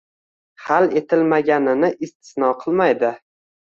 [0.67, 3.17] Hal etilmaganini istisno qilmaydi.